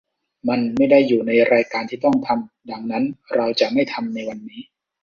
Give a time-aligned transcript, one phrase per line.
[0.49, 3.03] มันไม่ได้อยู่ในรายการที่ต้องทำ ดังนั้น
[3.35, 4.61] เราจะไม่ทำในวันนี้